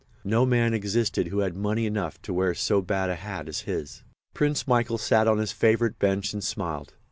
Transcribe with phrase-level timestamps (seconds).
[0.23, 4.01] No man existed who had money enough to wear so bad a hat as his.
[4.33, 6.95] Prince Michael sat on his favourite bench and smiled.